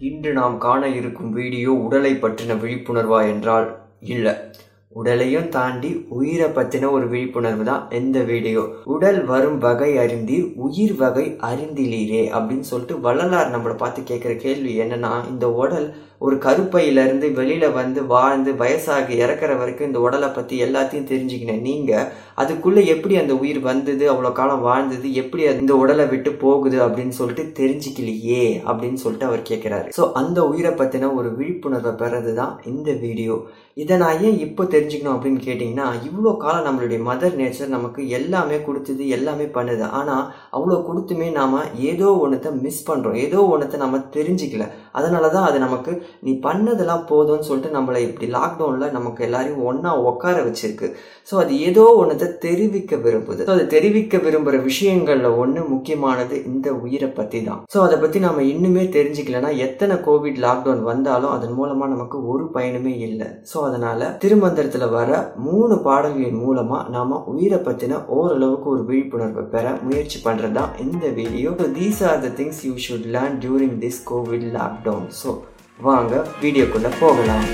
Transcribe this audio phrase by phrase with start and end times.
[0.00, 3.66] இன்று நாம் காண இருக்கும் வீடியோ உடலை பற்றின விழிப்புணர்வா என்றால்
[4.00, 4.32] இல்லை.
[4.88, 8.62] உடலையும் தாண்டி உயிரை பற்றின ஒரு விழிப்புணர்வு தான் இந்த வீடியோ.
[8.84, 15.12] உடல் வரும் வகை அறிந்தி உயிர் வகை அறிந்திலீரே அப்படின்னு சொல்லிட்டு வள்ளலார் நம்மளை பார்த்து கேட்குற கேள்வி என்னன்னா
[15.28, 15.86] இந்த உடல்
[16.20, 21.62] ஒரு கருப்பையிலேருந்து வெளியில் வந்து வாழ்ந்து வயசாகி இறக்குற வரைக்கும் இந்த உடலை பற்றி எல்லாத்தையும் தெரிஞ்சுக்கினேன்.
[21.68, 22.08] நீங்கள்
[22.42, 27.44] அதுக்குள்ளே எப்படி அந்த உயிர் வந்தது அவ்வளோ காலம் வாழ்ந்தது எப்படி இந்த உடலை விட்டு போகுது அப்படின்னு சொல்லிட்டு
[27.60, 33.36] தெரிஞ்சுக்கலையே அப்படின்னு சொல்லிட்டு அவர் கேட்குறாரு ஸோ அந்த உயிரை பற்றின ஒரு விழிப்புணர்வை பெறது தான் இந்த வீடியோ.
[33.82, 39.02] இதை நான் ஏன் இப்போ தெரிஞ்சுக்கணும் அப்படின்னு கேட்டிங்கன்னா இவ்வளோ காலம் நம்மளுடைய மதர் நேச்சர் நமக்கு எல்லாமே கொடுத்தது
[39.16, 39.84] எல்லாமே பண்ணுது.
[39.98, 40.24] ஆனால்
[40.56, 41.56] அவ்வளோ கொடுத்துமே நாம்
[41.90, 44.66] ஏதோ ஒன்றத்தை மிஸ் பண்ணுறோம் ஏதோ ஒன்றத்தை நம்ம தெரிஞ்சிக்கல.
[44.98, 45.92] அதனால தான் அது நமக்கு
[46.26, 50.88] நீ பண்ணதெல்லாம் போதும்னு சொல்லிட்டு நம்மளை இப்படி லாக்டவுனில் நமக்கு எல்லாரையும் ஒன்றா உட்கார வச்சிருக்கு.
[51.28, 53.40] ஸோ அது ஏதோ ஒன்றத்தை தெரிவிக்க விரும்புது.
[53.48, 58.44] ஸோ அது தெரிவிக்க விரும்புகிற விஷயங்களில் ஒன்று முக்கியமானது இந்த உயிரை பற்றி தான் ஸோ அதை பற்றி நம்ம
[58.52, 63.28] இன்னுமே தெரிஞ்சுக்கலன்னா எத்தனை கோவிட் லாக்டவுன் வந்தாலும் அதன் மூலமாக நமக்கு ஒரு பயனுமே இல்லை.
[63.52, 65.10] ஸோ அதனால் திருமந்திரத்தில் வர
[65.48, 71.50] மூணு பாடல்களின் மூலமாக நாம் உயிரை பற்றின ஓரளவுக்கு ஒரு விழிப்புணர்வை பெற முயற்சி பண்ணுறது தான் இந்த video
[71.60, 75.30] so these are the things you should learn during this COVID lockdown so
[75.82, 77.46] வாங்க வீடியோக்குள்ளே போகலாம்.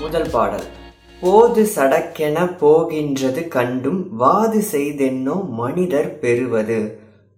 [0.00, 0.66] முதல் பாடல்.
[1.20, 6.80] போது சடக்கென போகின்றது கண்டும் வாது செய்தென்னோ மனிதர் பெறுவது.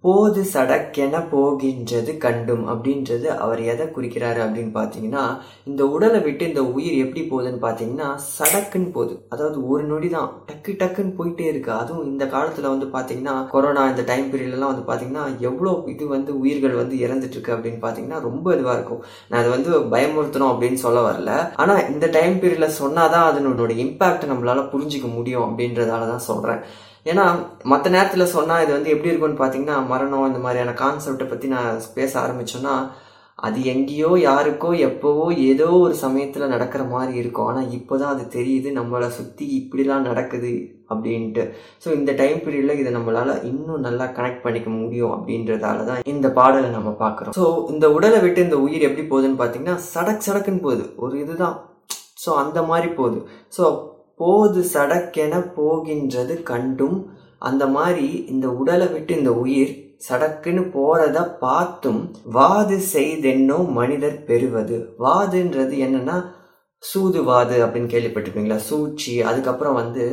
[0.05, 5.25] போது சடக்கென போகின்றது கண்டும் அப்படின்றது அவர் எதை குறிக்கிறாரு அப்படின்னு பார்த்தீங்கன்னா
[5.71, 9.15] இந்த உடலை விட்டு இந்த உயிர் எப்படி போகுதுன்னு பார்த்தீங்கன்னா சடக்குன்னு போகுது.
[9.35, 10.29] அதாவது ஒரு நொடி தான்.
[10.49, 11.73] டக்கு டக்குன்னு போயிட்டே இருக்கு.
[11.81, 16.81] அதுவும் இந்த காலத்தில் வந்து பார்த்தீங்கன்னா கொரோனா இந்த டைம் பீரியட்லாம் வந்து பார்த்தீங்கன்னா எவ்வளோ இது வந்து உயிர்கள்
[16.83, 19.03] வந்து இறந்துட்டு இருக்கு அப்படின்னு பார்த்தீங்கன்னா ரொம்ப இதுவாக இருக்கும்.
[19.31, 21.33] நான் அதை வந்து பயமுறுத்தணும் அப்படின்னு சொல்ல வரல.
[21.65, 26.63] ஆனால் இந்த டைம் பீரியடில் சொன்னாதான் அதனோட இம்பாக்ட் நம்மளால புரிஞ்சிக்க முடியும் அப்படின்றதால தான் சொல்கிறேன்
[27.07, 27.25] ஏன்னா
[27.71, 32.13] மற்ற நேரத்தில் சொன்னால் இது வந்து எப்படி இருக்கும்னு பார்த்தீங்கன்னா மரணம் இந்த மாதிரியான கான்செப்டை பற்றி நான் பேச
[32.25, 32.75] ஆரம்பிச்சோன்னா
[33.47, 37.49] அது எங்கேயோ யாருக்கோ எப்போவோ ஏதோ ஒரு சமயத்தில் நடக்கிற மாதிரி இருக்கும்.
[37.51, 40.53] ஆனால் இப்போ தான் அது தெரியுது நம்மளை சுற்றி இப்படிலாம் நடக்குது
[40.93, 41.45] அப்படின்ட்டு.
[41.85, 46.71] ஸோ இந்த டைம் பீரியடில் இதை நம்மளால் இன்னும் நல்லா கனெக்ட் பண்ணிக்க முடியும் அப்படின்றதால தான் இந்த பாடலை
[46.77, 47.37] நம்ம பார்க்குறோம்.
[47.39, 50.87] ஸோ இந்த உடலை விட்டு இந்த உயிர் எப்படி போகுதுன்னு பார்த்தீங்கன்னா சடக் சடக்குன்னு போகுது.
[51.05, 51.57] ஒரு இதுதான்.
[52.25, 53.21] ஸோ அந்த மாதிரி போகுது.
[53.57, 53.65] ஸோ
[54.23, 56.99] போது சடக்கென போகின்றது கண்டும்.
[57.49, 59.73] அந்த மாதிரி இந்த உடலை விட்டு இந்த உயிர்
[60.07, 62.01] சடக்குன்னு போறத பார்த்தும்
[62.37, 64.77] வாது செய்தென்னோ மனிதர் பெறுவது.
[65.05, 66.17] வாதுன்றது என்னன்னா
[66.83, 68.59] சூதுவாது அப்படின்னு கேள்விப்பட்டிருப்பீங்களா?
[68.69, 70.05] சூழ்ச்சி அதுக்கப்புறம் வந்து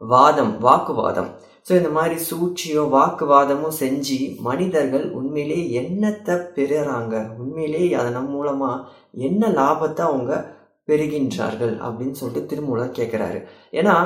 [0.00, 1.30] வாதம் வாக்குவாதம்.
[1.66, 7.14] ஸோ இந்த மாதிரி சூழ்ச்சியோ வாக்குவாதமும் செஞ்சு மனிதர்கள் உண்மையிலேயே என்னத்தை பெறுறாங்க?
[7.42, 8.72] உண்மையிலேயே அதன் மூலமா
[9.28, 10.32] என்ன லாபத்தை அவங்க
[10.88, 13.38] பெறுகின்றார்கள் அப்படின்னு சொல்லிட்டு திருமூலர் கேட்குறாரு
[13.72, 13.96] ஏன்னா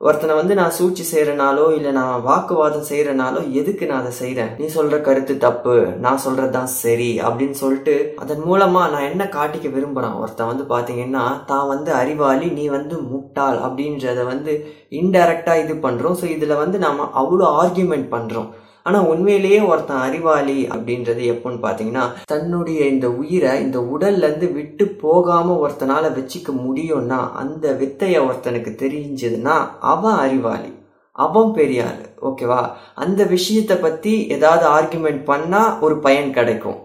[0.00, 4.98] ஒருத்தனை வந்து நான் சூழ்ச்சி செய்கிறனாலோ இல்லை நான் வாக்குவாதம் செய்கிறனாலோ எதுக்கு நான் அதை செய்கிறேன் நீ சொல்கிற
[5.00, 10.50] கருத்து தப்பு நான் சொல்கிறது தான் சரி அப்படின்னு சொல்லிட்டு அதன் மூலமாக நான் என்ன காட்டிக்க விரும்புகிறேன் ஒருத்தன்
[10.52, 14.54] வந்து பார்த்தீங்கன்னா தான் வந்து அறிவாளி நீ வந்து முட்டாள் அப்படின்றத வந்து
[14.98, 18.48] இன்டைரக்டாக இது பண்ணுறோம் ஸோ இதில் வந்து நாம் அவ்வளோ ஆர்கியூமெண்ட் பண்ணுறோம்
[18.88, 26.10] ஆனால் உண்மையிலேயே ஒருத்தன் அறிவாளி அப்படின்றது எப்போன்னு பார்த்தீங்கன்னா தன்னுடைய இந்த உயிரை இந்த உடல்லேருந்து விட்டு போகாமல் ஒருத்தனால
[26.18, 30.72] வச்சுக்க முடியும்னா அந்த வித்தையை ஒருத்தனுக்கு தெரிஞ்சதுன்னா அவன் அறிவாளி.
[31.12, 32.02] அவன் பெரியார்.
[32.22, 32.62] ஓகேவா?
[32.94, 36.78] அந்த விஷயத்தை பற்றி ஏதாவது ஆர்குமெண்ட் பண்ணால் ஒரு பயன் கிடைக்கும்.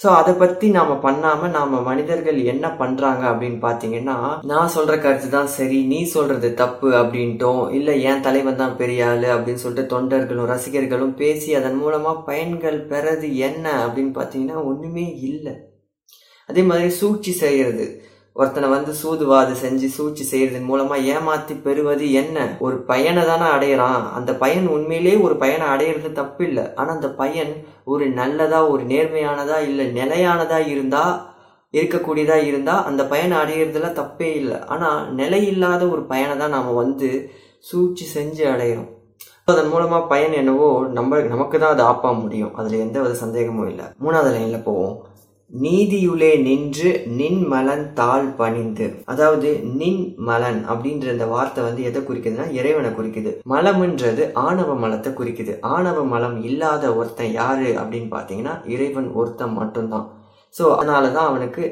[0.00, 4.16] ஸோ அதை பற்றி நாம் பண்ணாமல் நாம் மனிதர்கள் என்ன பண்ணுறாங்க அப்படின்னு பார்த்தீங்கன்னா
[4.50, 7.62] நான் சொல்கிற கருத்து தான் சரி நீ சொல்கிறது தப்பு அப்படின்ட்டோம்.
[7.78, 13.30] இல்லை என் தலைவன் தான் பெரிய ஆள் அப்படின்னு சொல்லிட்டு தொண்டர்களும் ரசிகர்களும் பேசி அதன் மூலமாக பயன்கள் பெறது
[13.48, 15.54] என்ன அப்படின்னு பார்த்தீங்கன்னா ஒன்றுமே இல்லை.
[16.48, 17.86] அதே மாதிரி சூழ்ச்சி செய்கிறது
[18.40, 22.56] ஒருத்தனை வந்து சூதுவாது செஞ்சு சூழ்ச்சி செய்யறதன் மூலமா ஏமாத்தி பெறுவது என்ன?
[22.58, 24.02] ஒரு பயனை தானே அடையிறான்.
[24.18, 27.52] அந்த பயன் உண்மையிலேயே ஒரு பயனை அடையிறது தப்பு இல்லை ஆனா அந்த பயன்
[27.84, 31.04] ஒரு நல்லதா ஒரு நேர்மையானதா இல்லை நிலையானதா இருந்தா
[31.74, 34.58] இருக்கக்கூடியதா இருந்தா அந்த பயனை அடையிறதுல தப்பே இல்லை.
[34.66, 34.88] ஆனா
[35.20, 37.08] நிலை இல்லாத ஒரு பயனை தான் நாம வந்து
[37.70, 38.90] சூழ்ச்சி செஞ்சு அடையிறோம்.
[39.44, 40.68] அதன் மூலமா பயன் என்னவோ
[40.98, 42.54] நம்ம நமக்கு தான் அது ஆப்பா முடியும்.
[42.54, 43.84] அதுல எந்த வித சந்தேகமும் இல்லை.
[44.04, 44.96] மூணாவது லைன்ல போவோம்.
[45.50, 46.88] நீதியுளே நின்று
[47.18, 48.86] நின் மலன் தாழ் பணிந்து.
[49.12, 49.50] அதாவது
[49.80, 53.30] நின் மலன் அப்படின்ற இந்த வார்த்தை வந்து எதை குறிக்குதுன்னா இறைவனை குறிக்குது.
[53.52, 55.54] மலம்ன்றது ஆணவ மலத்தை குறிக்குது.
[55.74, 60.06] ஆணவ மலம் இல்லாத ஒருத்தன் யாரு அப்படின்னு பார்த்தீங்கன்னா இறைவன் ஒருத்தன் மட்டும்தான்.
[60.54, 61.62] ஸோ அதனால தான் அவனுக்கு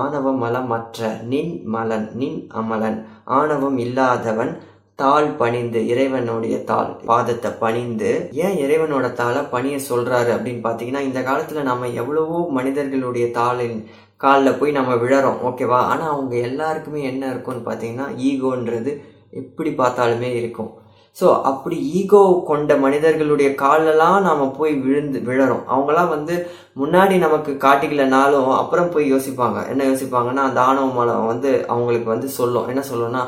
[0.00, 2.98] ஆணவ மலமற்ற நின் மலன் நின் அமலன்.
[3.38, 4.52] ஆணவம் இல்லாதவன்
[4.98, 8.08] தாள் பணிந்து இறைவனுடைய தாள் பாதத்தை பணிந்து
[8.44, 13.78] ஏன் இறைவனோட தாளை பணிய சொல்றாரு அப்படின்னு பாத்தீங்கன்னா இந்த காலத்துல நம்ம எவ்வளவோ மனிதர்களுடைய தாளின்
[14.24, 18.92] காலில் போய் நம்ம விழறோம் ஓகேவா ஆனால் அவங்க எல்லாருக்குமே என்ன இருக்கும்னு பார்த்தீங்கன்னா ஈகோன்றது
[19.40, 20.70] எப்படி பார்த்தாலுமே இருக்கும்.
[21.16, 25.64] ஸோ அப்படி ஈகோ கொண்ட மனிதர்களுடைய காலெல்லாம் நாம் போய் விழுந்து விழறோம்.
[25.72, 26.34] அவங்களாம் வந்து
[26.82, 29.60] முன்னாடி நமக்கு காட்டிக்கலனாலும் அப்புறம் போய் யோசிப்பாங்க.
[29.72, 32.68] என்ன யோசிப்பாங்கன்னா அந்த ஆணவ மலம் வந்து அவங்களுக்கு வந்து சொல்லும்.
[32.72, 33.22] என்ன சொல்லும்னா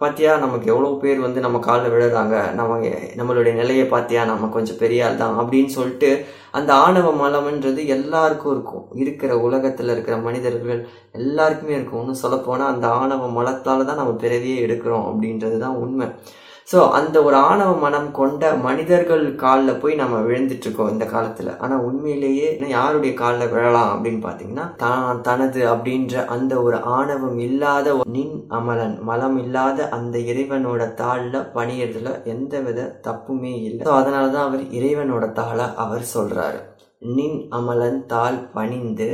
[0.00, 2.74] பார்த்தியா நமக்கு எவ்வளோ பேர் வந்து நம்ம காலில் விழுறாங்க நம்ம
[3.20, 6.10] நம்மளுடைய நிலையை பார்த்தியா நம்ம கொஞ்சம் பெரிய ஆள் தான் அப்படின்னு சொல்லிட்டு
[6.58, 8.84] அந்த ஆணவ மலம்ன்றது எல்லாருக்கும் இருக்கும்.
[9.02, 10.80] இருக்கிற உலகத்தில் இருக்கிற மனிதர்கள்
[11.20, 12.00] எல்லாருக்குமே இருக்கும்.
[12.02, 16.08] ஒன்றும் சொல்லப்போனால் அந்த ஆணவ மலத்தால் தான் நம்ம பிறவியே எடுக்கிறோம் அப்படின்றது தான் உண்மை.
[16.68, 21.50] ஸோ அந்த ஒரு ஆணவ மனம் கொண்ட மனிதர்கள் காலில் போய் நம்ம விழுந்துட்டுருக்கோம் இந்த காலத்தில்.
[21.58, 28.36] ஆனால் உண்மையிலேயே யாருடைய காலில் விழலாம் அப்படின்னு பார்த்தீங்கன்னா தான் தனது அப்படின்ற அந்த ஒரு ஆணவம் இல்லாத நின்
[28.48, 33.82] அமலன் மலம் இல்லாத அந்த இறைவனோட தாளில் பணியறதுல எந்த வித தப்புமே இல்லை.
[33.86, 36.60] ஸோ அதனால தான் அவர் இறைவனோட தாளை அவர் சொல்கிறாரு
[37.16, 39.10] நின் அமலன் தாள் பணிந்து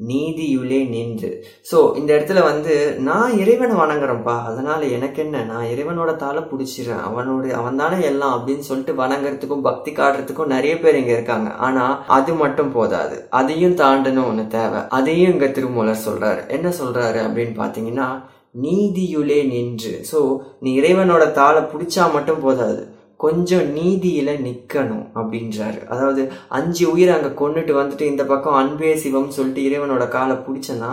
[0.00, 1.44] நீதியுள்ளே நின்று.
[1.70, 4.42] ஸோ இந்த இடத்துல வந்து நான் இறைவனை வணங்குறேன்ப்பா.
[4.42, 5.42] அதனால எனக்கு என்ன?
[5.42, 7.02] நான் இறைவனோட தாளை பிடிச்சிடுறேன்.
[7.08, 11.50] அவனோட அவன் தானே எல்லாம் அப்படின்னு சொல்லிட்டு வணங்குறதுக்கும் பக்தி காட்டுறதுக்கும் நிறைய பேர் இங்கே இருக்காங்க.
[11.50, 13.28] ஆனால் அது மட்டும் போதாது.
[13.30, 14.82] அதையும் தாண்டணும் ஒன்று தேவை.
[14.88, 18.08] அதையும் இங்கே திருமூலர் சொல்கிறாரு என்ன சொல்கிறாரு அப்படின்னு பார்த்தீங்கன்னா
[18.54, 20.00] நீதியுளே நின்று.
[20.12, 22.96] ஸோ நீ இறைவனோட தாளை பிடிச்சா மட்டும் போதாது.
[23.24, 25.78] கொஞ்சம் நீதியில் நிற்கணும் அப்படின்றாரு.
[25.92, 26.22] அதாவது
[26.58, 30.90] அஞ்சு உயிரை அங்கே கொண்டுட்டு வந்துட்டு இந்த பக்கம் அன்பே சிவம் சொல்லிட்டு இறைவனோட காலை பிடிச்சனா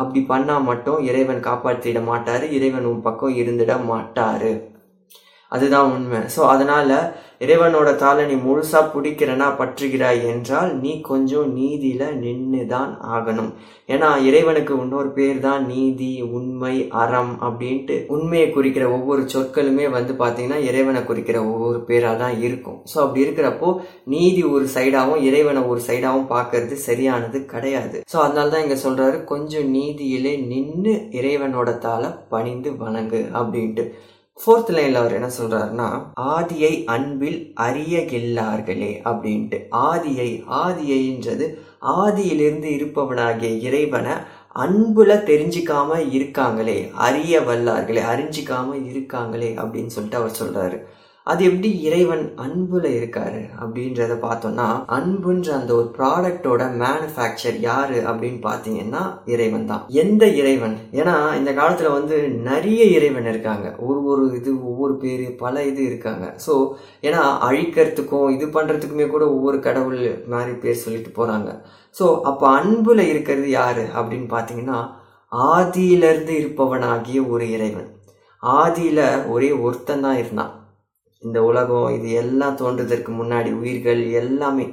[0.00, 4.50] அப்படி பண்ணால் மட்டும் இறைவன் காப்பாற்றிட மாட்டார் இறைவன் உன் பக்கம் இருந்துட மாட்டார்.
[5.56, 6.20] அதுதான் உண்மை.
[6.34, 6.94] ஸோ அதனால்
[7.44, 13.48] இறைவனோட தாளை நீ முழுசாக பிடிக்கிறனா பற்றுகிறாய் என்றால் நீ கொஞ்சம் நீதியில் நின்று தான் ஆகணும்.
[13.94, 20.60] ஏன்னா இறைவனுக்கு இன்னொரு பேர் தான் நீதி உண்மை அறம் அப்படின்ட்டு உண்மையை குறிக்கிற ஒவ்வொரு சொற்களுமே வந்து பார்த்திங்கன்னா
[20.68, 22.78] இறைவனை குறிக்கிற ஒவ்வொரு பேராக தான் இருக்கும்.
[22.92, 23.70] ஸோ அப்படி இருக்கிறப்போ
[24.14, 27.98] நீதி ஒரு சைடாகவும் இறைவனை ஒரு சைடாகவும் பார்க்கறது சரியானது கிடையாது.
[28.12, 33.86] ஸோ அதனால தான் இங்கே சொல்கிறாரு கொஞ்சம் நீதியிலே நின்று இறைவனோட தாளை பணிந்து வணங்கு அப்படின்ட்டு.
[34.44, 35.86] ஃபோர்த் லைன்ல அவர் என்ன சொல்றாருன்னா
[36.20, 39.58] ஆதியை அன்பில் அறியகில்லார்களே அப்படின்ட்டு.
[39.88, 40.28] ஆதியை
[40.60, 41.46] ஆதியைன்றது
[41.96, 44.12] ஆதியிலிருந்து இருப்பவனாகிய இறைவனை
[44.56, 50.78] அன்புல தெரிஞ்சுக்காம இருக்காங்களே அறிய வல்லார்களே அறிஞ்சிக்காம இருக்காங்களே அப்படின்னு சொல்லிட்டு அவர் சொல்றாரு.
[51.26, 59.02] அது எப்படி இறைவன் அன்புல இருக்காரு அப்படின்றத பார்த்தோம்னா அன்புன்ற அந்த ஒரு ப்ராடக்டோட மேனுஃபேக்சர் யாரு அப்படின்னு பார்த்தீங்கன்னா
[59.24, 59.82] இறைவன் தான்.
[60.02, 60.76] எந்த இறைவன்?
[60.92, 63.76] ஏன்னா இந்த காலத்துல வந்து நிறைய இறைவன் இருக்காங்க.
[63.78, 66.26] ஒரு ஒரு இது ஒவ்வொரு பேரு பல இது இருக்காங்க.
[66.46, 66.54] ஸோ
[67.02, 70.00] ஏன்னா அழிக்கிறதுக்கும் இது பண்றதுக்குமே கூட ஒவ்வொரு கடவுள்
[70.34, 71.50] மாதிரி பேர் சொல்லிட்டு போறாங்க.
[71.96, 74.80] ஸோ அப்போ அன்புல இருக்கிறது யாரு அப்படின்னு பார்த்தீங்கன்னா
[75.32, 77.90] ஆதியிலிருந்து இருப்பவனாகிய ஒரு இறைவன்.
[78.42, 80.52] ஆதியில ஒரே ஒருத்தன் தான் இருந்தான்.
[81.22, 84.66] இந்த உலகம் இது எல்லாம் தோன்றுவதற்கு முன்னாடி உயிர்கள் எல்லாமே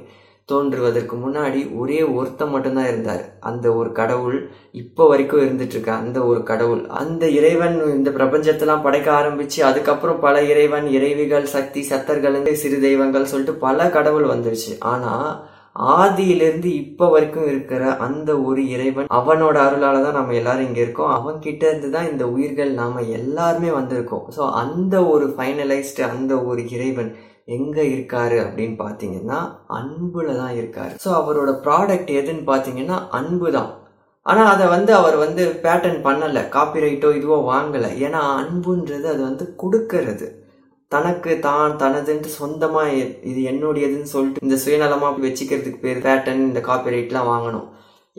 [0.48, 3.24] தோன்றுவதற்கு முன்னாடி ஒரே ஒருத்தன் மட்டும்தான் இருந்தார்.
[3.48, 4.38] அந்த ஒரு கடவுள்
[4.82, 6.80] இப்போ வரைக்கும் இருந்துட்டுருக்க அந்த ஒரு கடவுள்.
[7.00, 13.56] அந்த இறைவன் இந்த பிரபஞ்சத்தெல்லாம் படைக்க ஆரம்பித்து அதுக்கப்புறம் பல இறைவன் இறைவிகள் சக்தி சத்தர்கள் சிறு தெய்வங்கள் சொல்லிட்டு
[13.66, 14.72] பல கடவுள் வந்துருச்சு.
[14.92, 15.28] ஆனால்
[15.98, 21.14] ஆதியிலிருந்து இப்ப வரைக்கும் இருக்கிற அந்த ஒரு இறைவன் அவனோட அருளால தான் நம்ம எல்லாரும் இங்க இருக்கோம்.
[21.18, 24.24] அவன் கிட்ட இருந்து தான் இந்த உயிர்கள் நாம எல்லாருமே வந்திருக்கோம்.
[24.36, 27.10] ஸோ அந்த ஒரு ஃபைனலைஸ்டு அந்த ஒரு இறைவன்
[27.56, 29.38] எங்க இருக்காரு அப்படின்னு பாத்தீங்கன்னா
[29.68, 30.94] அன்புல தான் இருக்காரு.
[31.04, 33.70] ஸோ அவரோட ப்ராடக்ட் எதுன்னு பாத்தீங்கன்னா அன்பு தான்.
[34.26, 37.90] ஆனா அதை வந்து அவர் வந்து பேட்டர்ன் பண்ணலை காப்பிரைட்டோ இதுவோ வாங்கலை.
[38.06, 40.26] ஏன்னா அன்புன்றது அது வந்து கொடுக்கறது.
[40.92, 42.92] தனக்கு தான் தனதுன்ட்டு சொந்தமாக
[43.30, 47.66] இது என்னுடையதுன்னு சொல்லிட்டு இந்த சுயநலமாக வச்சுக்கிறதுக்கு பேர் பேட்டன் இந்த காப்பிரைட்லாம் வாங்கணும்.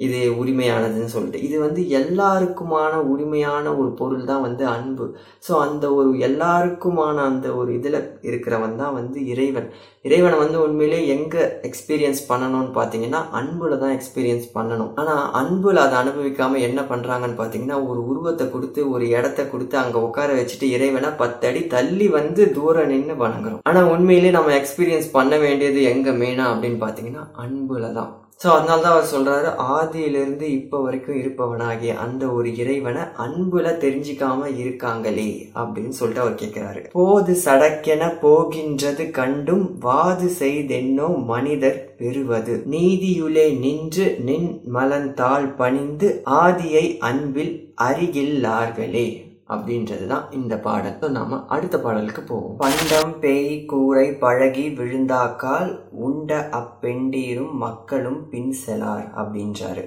[0.05, 1.39] இது உரிமையானதுன்னு சொல்லிட்டு.
[1.47, 5.05] இது வந்து எல்லாருக்குமான உரிமையான ஒரு பொருள் தான் வந்து அன்பு.
[5.47, 9.67] ஸோ அந்த ஒரு எல்லாருக்குமான அந்த ஒரு இதில் இருக்கிறவன் தான் வந்து இறைவன்.
[10.07, 14.91] இறைவனை வந்து உண்மையிலே எங்கே எக்ஸ்பீரியன்ஸ் பண்ணணும்னு பார்த்தீங்கன்னா அன்பில் தான் எக்ஸ்பீரியன்ஸ் பண்ணணும்.
[15.01, 20.29] ஆனால் அன்பில் அதை அனுபவிக்காமல் என்ன பண்ணுறாங்கன்னு பார்த்தீங்கன்னா ஒரு உருவத்தை கொடுத்து ஒரு இடத்த கொடுத்து அங்கே உட்கார
[20.39, 23.61] வச்சுட்டு இறைவனை பத்தடி தள்ளி வந்து தூரம் நின்று வணங்குறோம்.
[23.71, 28.11] ஆனால் உண்மையிலே நம்ம எக்ஸ்பீரியன்ஸ் பண்ண வேண்டியது எங்கே மெயினாக அப்படின்னு பார்த்தீங்கன்னா அன்பில் தான்.
[28.41, 35.31] ஸோ அதனால தான் அவர் சொல்கிறாரு ஆதியிலிருந்து இப்போ வரைக்கும் இருப்பவனாகிய அந்த ஒரு இறைவனை அன்புல தெரிஞ்சிக்காம இருக்காங்களே
[35.55, 42.53] அப்படின்னு சொல்லிட்டு அவர் கேட்கிறாரு போது சடக்கென போகின்றது கண்டும் வாது செய்தென்னோ மனிதர் பெறுவது.
[42.65, 46.09] நீதியுலே நின்று நின் மலந்தாள் பணிந்து
[46.43, 49.07] ஆதியை அன்பில் அருகில்லார்களே.
[49.53, 50.97] அப்படின்றது தான் இந்த பாடல்.
[51.01, 52.57] ஸோ நாம அடுத்த பாடலுக்கு போவோம்.
[52.63, 55.71] பண்டம் பேய் கூரை பழகி விழுந்தாக்கால்
[56.07, 59.85] உண்ட அப்பெண்டீரும் மக்களும் பின் செலார் அப்படின்றாரு.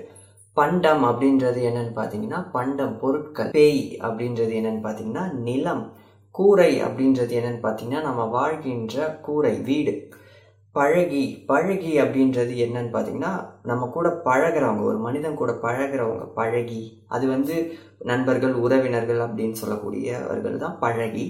[0.56, 3.52] பண்டம் அப்படின்றது என்னன்னு பார்த்தீங்கன்னா பண்டம் பொருட்கள்.
[3.58, 5.84] பேய் அப்படின்றது என்னன்னு பார்த்தீங்கன்னா நிலம்.
[6.34, 9.94] கூரை அப்படின்றது என்னன்னு பார்த்தீங்கன்னா நம்ம வாழ்கின்ற கூரை வீடு.
[10.76, 16.82] பழகி பழகி அப்படின்றது என்னன்னு பார்த்தீங்கன்னா நம்ம கூட பழகுறவங்க ஒரு மனிதன் கூட பழகுறவங்க பழகி.
[17.08, 17.56] அது வந்து
[18.10, 21.26] நண்பர்கள் உறவினர்கள் அப்படின்னு சொல்லக்கூடியவர்கள் தான் பழகி.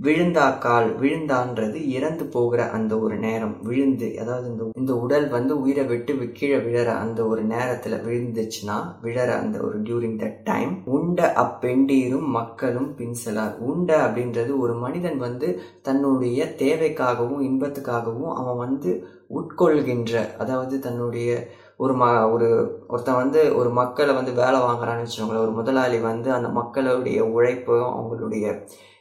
[0.00, 3.54] விழுந்தாக்கால் விழுந்தான்றது இறந்து போகிற அந்த ஒரு நேரம்.
[3.62, 9.30] விழுந்து அதாவது இந்த இந்த உடல் வந்து உயிரை விட்டு கீழே விழற அந்த ஒரு நேரத்தில் விழுந்துச்சுன்னா விழற
[9.36, 15.48] அந்த ஒரு டியூரிங் தட் டைம் உண்ட அப்பெண்டீரும் மக்களும் பின்சலார் உண்ட அப்படின்றது ஒரு மனிதன் வந்து
[15.82, 18.92] தன்னுடைய தேவைக்காகவும் இன்பத்துக்காகவும் அவன் வந்து
[19.34, 21.30] உட்கொள்கின்ற அதாவது தன்னுடைய
[21.76, 22.48] ஒரு ம ஒரு
[22.88, 25.44] ஒருத்தன் வந்து ஒரு மக்களை வந்து வேலை வாங்குறான்னு வச்சுக்கோங்களேன்.
[25.46, 28.46] ஒரு முதலாளி வந்து அந்த மக்களுடைய உழைப்பும் அவங்களுடைய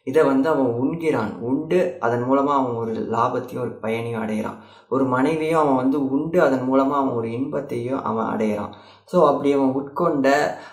[0.09, 1.33] இதை வந்து அவன் உண்கிறான்.
[1.49, 4.59] உண்டு அதன் மூலமாக அவன் ஒரு லாபத்தையும் ஒரு பயனையும் அடைகிறான்.
[4.89, 8.73] ஒரு மனைவியும் அவன் வந்து உண்டு அதன் மூலமாக அவன் ஒரு இன்பத்தையும் அவன் அடைகிறான்.
[9.11, 10.27] ஸோ அப்படி அவன் உட்கொண்ட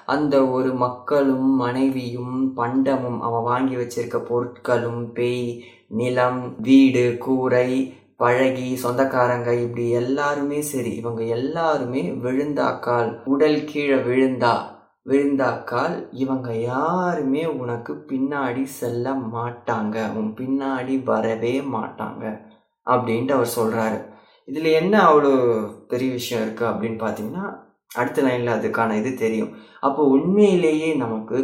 [0.06, 5.46] அந்த ஒரு மக்களும் மனைவியும் பண்டமும் அவன் வாங்கி வச்சிருக்க பொருட்களும் பேய்
[6.00, 7.68] நிலம் வீடு கூரை
[8.16, 10.92] பழகி சொந்தக்காரங்க இப்படி எல்லாருமே சரி.
[11.00, 14.54] இவங்க எல்லாருமே விழுந்தாக்கால் உடல் கீழே விழுந்தா
[15.06, 19.96] விழுந்தாக்கால் இவங்க யாருமே உனக்கு பின்னாடி செல்ல மாட்டாங்க.
[20.18, 22.24] உன் பின்னாடி வரவே மாட்டாங்க.
[22.86, 23.98] அப்படின்ட்டு அவர் சொல்கிறாரு
[24.48, 25.30] இதில் என்ன அவ்வளோ
[25.92, 27.44] பெரிய விஷயம் இருக்குது அப்படின்னு பார்த்தீங்கன்னா
[28.00, 29.52] அடுத்த லைனில் அதுக்கான இது தெரியும்.
[29.86, 31.38] அப்போ உண்மையிலேயே நமக்கு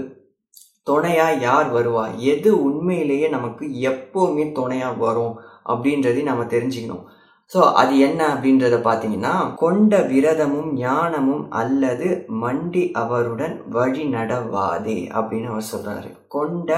[0.90, 2.04] துணையாக யார் வருவா?
[2.32, 5.34] எது உண்மையிலேயே நமக்கு எப்போவுமே துணையாக வரும்
[5.72, 7.04] அப்படின்றதையும் நம்ம தெரிஞ்சுக்கணும்.
[7.52, 9.32] ஸோ அது என்ன அப்படின்றத பார்த்தீங்கன்னா
[9.62, 12.06] கொண்ட விரதமும் ஞானமும் அல்லது
[12.42, 16.10] மண்டி அவருடன் வழி நடவாதே அப்படின்னு அவர் சொல்றாரு.
[16.34, 16.70] கொண்ட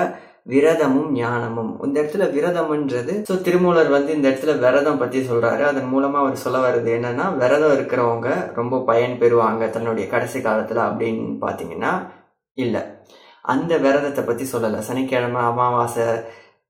[0.52, 1.71] விரதமும் ஞானமும்.
[1.85, 6.59] இந்த இடத்துல விரதம்ன்றது ஸோ திருமூலர் வந்து இந்த இடத்துல விரதம் பற்றி சொல்கிறாரு அதன் மூலமாக அவர் சொல்ல
[6.64, 11.93] வர்றது என்னன்னா விரதம் இருக்கிறவங்க ரொம்ப பயன் பெறுவாங்க தன்னுடைய கடைசி காலத்தில் அப்படின்னு பார்த்தீங்கன்னா
[12.59, 12.83] இல்லை.
[13.54, 14.81] அந்த விரதத்தை பற்றி சொல்லலை.
[14.88, 16.09] சனிக்கிழமை அமாவாசை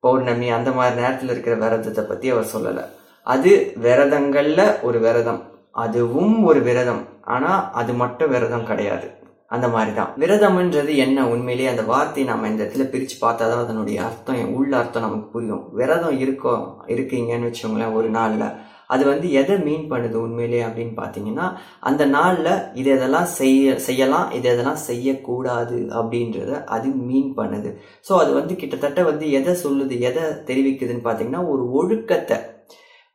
[0.05, 2.85] பௌர்ணமி அந்த மாதிரி நேரத்தில் இருக்கிற விரதத்தை பற்றி அவர் சொல்லலை.
[3.27, 3.53] அது
[3.85, 5.43] விரதங்கள்ல ஒரு விரதம்.
[5.85, 7.03] அதுவும் ஒரு விரதம்.
[7.35, 9.07] ஆனா அது மட்டும் விரதம் கிடையாது.
[9.55, 11.25] அந்த மாதிரி தான் விரதம்ன்றது என்ன?
[11.33, 15.65] உண்மையிலேயே அந்த வார்த்தையை நம்ம இந்த இடத்துல பிரிச்சு பார்த்தா தான் அதனுடைய அர்த்தம் உள்ள அர்த்தம் நமக்கு புரியும்.
[15.81, 16.65] விரதம் இருக்கோம்
[16.95, 18.47] இருக்கீங்கன்னு வச்சுக்கோங்களேன் ஒரு நாள்ல.
[18.95, 21.47] அது வந்து எதை மீன் பண்ணுது உண்மையிலேயே அப்படின்னு பார்த்தீங்கன்னா
[21.89, 22.51] அந்த நாளில்
[22.81, 27.71] இது எதெல்லாம் செய்ய செய்யலாம் இது எதெல்லாம் செய்யக்கூடாது அப்படின்றத அது மீன் பண்ணுது.
[28.09, 32.39] ஸோ அது வந்து கிட்டத்தட்ட வந்து எதை சொல்லுது எதை தெரிவிக்குதுன்னு பார்த்தீங்கன்னா ஒரு ஒழுக்கத்தை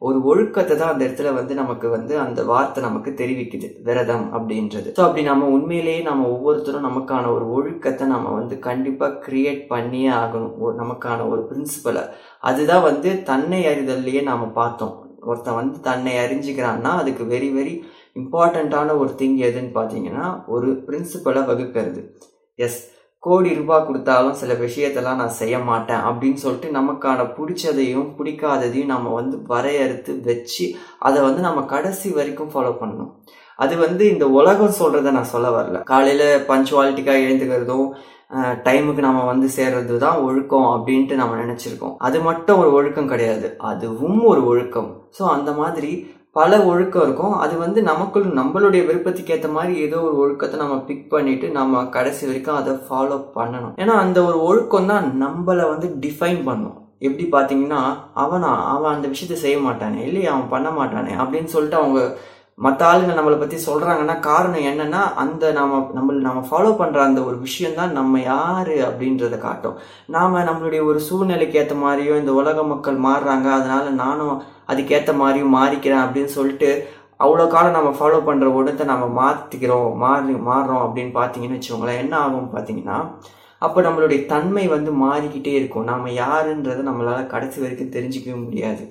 [0.02, 4.90] ஒரு ஒழுக்கத்தை தான் அந்த இடத்துல வந்து நமக்கு வந்து அந்த வார்த்தை நமக்கு தெரிவிக்குது விரதம் அப்படின்றது.
[4.98, 10.54] ஸோ அப்படி நம்ம உண்மையிலேயே நம்ம ஒவ்வொருத்தரும் நமக்கான ஒரு ஒழுக்கத்தை நம்ம வந்து கண்டிப்பாக கிரியேட் பண்ணியே ஆகணும்.
[10.66, 12.04] ஒரு நமக்கான ஒரு பிரின்சிபலை
[12.50, 14.96] அதுதான் வந்து தன்னை அறிதல்லையே நாம் பார்த்தோம்.
[15.30, 17.74] ஒருத்தன் வந்து தன்னை அறிஞ்சிக்கிறான்னா அதுக்கு வெரி வெரி
[18.22, 22.02] இம்பார்ட்டண்ட்டான ஒரு திங் எதுன்னு பார்த்தீங்கன்னா ஒரு பிரின்சிபலை வகுக்கிறது.
[22.60, 22.80] எஸ்
[23.24, 29.38] கோடி ரூபாய் கொடுத்தாலும் சில விஷயத்தெல்லாம் நான் செய்ய மாட்டேன் அப்படின்னு சொல்லிட்டு நமக்கான பிடிச்சதையும் பிடிக்காததையும் நம்ம வந்து
[29.52, 30.66] வரையறுத்து வச்சு
[31.08, 33.12] அதை வந்து நம்ம கடைசி வரைக்கும் ஃபாலோ பண்ணணும்.
[33.64, 35.82] அது வந்து இந்த உலகம் சொல்கிறத நான் சொல்ல வரல.
[35.92, 37.90] காலையில் பஞ்சுவாலிட்டிக்காக எழுந்துக்கிறதும்
[38.66, 41.96] டைமுக்கு நம்ம வந்து சேர்றது தான் ஒழுக்கம் அப்படின்ட்டு நம்ம நினச்சிருக்கோம்.
[42.08, 43.48] அது மட்டும் ஒரு ஒழுக்கம் கிடையாது.
[43.70, 44.90] அதுவும் ஒரு ஒழுக்கம்.
[45.18, 45.92] ஸோ அந்த மாதிரி
[46.40, 47.38] பல ஒழுக்கம் இருக்கும்.
[47.44, 52.24] அது வந்து நமக்குள் நம்மளுடைய விருப்பத்துக்கு ஏற்ற மாதிரி ஏதோ ஒரு ஒழுக்கத்தை நம்ம பிக் பண்ணிட்டு நம்ம கடைசி
[52.30, 53.74] வரைக்கும் அதை ஃபாலோ பண்ணணும்.
[53.84, 56.78] ஏன்னா அந்த ஒரு ஒழுக்கம் தான் நம்மளை வந்து டிஃபைன் பண்ணும்.
[57.08, 57.82] எப்படி பார்த்தீங்கன்னா
[58.24, 60.28] அவனா அவன் அந்த விஷயத்த செய்ய மாட்டானே இல்லையே?
[60.34, 62.00] அவன் பண்ண மாட்டானே அப்படின்னு சொல்லிட்டு அவங்க
[62.66, 67.38] மற்ற ஆளுங்க நம்மளை பற்றி சொல்கிறாங்கன்னா காரணம் என்னன்னா அந்த நாம் நம்ம நம்ம ஃபாலோ பண்ணுற அந்த ஒரு
[67.46, 69.78] விஷயம் தான் நம்ம யார் அப்படின்றத காட்டும்.
[70.16, 74.36] நாம் நம்மளுடைய ஒரு சூழ்நிலைக்கு ஏற்ற மாதிரியும் இந்த உலக மக்கள் மாறுறாங்க அதனால் நானும்
[74.74, 76.72] அதுக்கேற்ற மாதிரியும் மாறிக்கிறேன் அப்படின்னு சொல்லிட்டு
[77.26, 82.54] அவ்வளோ காலம் நம்ம ஃபாலோ பண்ணுற ஒன்றத்தை நம்ம மாற்றிக்கிறோம் மாறி மாறுறோம் அப்படின்னு பார்த்தீங்கன்னு வச்சுக்கோங்களேன் என்ன ஆகும்
[82.56, 83.00] பார்த்தீங்கன்னா
[83.62, 85.88] அப்போ நம்மளுடைய தன்மை வந்து மாறிக்கிட்டே இருக்கும்.
[85.92, 88.84] நாம் யாருன்றதை நம்மளால் கடைசி வரைக்கும் தெரிஞ்சிக்கவே முடியாது.